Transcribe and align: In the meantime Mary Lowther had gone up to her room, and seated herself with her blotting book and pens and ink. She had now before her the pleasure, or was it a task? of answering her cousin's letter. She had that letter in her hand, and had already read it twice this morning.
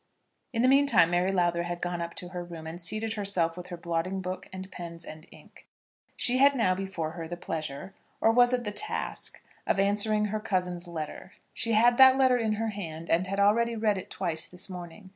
In 0.51 0.63
the 0.63 0.67
meantime 0.67 1.11
Mary 1.11 1.31
Lowther 1.31 1.61
had 1.61 1.79
gone 1.79 2.01
up 2.01 2.15
to 2.15 2.29
her 2.29 2.43
room, 2.43 2.65
and 2.65 2.81
seated 2.81 3.13
herself 3.13 3.55
with 3.55 3.67
her 3.67 3.77
blotting 3.77 4.19
book 4.19 4.49
and 4.51 4.71
pens 4.71 5.05
and 5.05 5.27
ink. 5.31 5.67
She 6.17 6.39
had 6.39 6.55
now 6.55 6.73
before 6.73 7.11
her 7.11 7.27
the 7.27 7.37
pleasure, 7.37 7.93
or 8.19 8.31
was 8.31 8.51
it 8.51 8.65
a 8.65 8.71
task? 8.71 9.43
of 9.67 9.77
answering 9.77 10.25
her 10.25 10.39
cousin's 10.39 10.87
letter. 10.87 11.33
She 11.53 11.73
had 11.73 11.97
that 11.99 12.17
letter 12.17 12.39
in 12.39 12.53
her 12.53 12.69
hand, 12.69 13.11
and 13.11 13.27
had 13.27 13.39
already 13.39 13.75
read 13.75 13.99
it 13.99 14.09
twice 14.09 14.47
this 14.47 14.71
morning. 14.71 15.09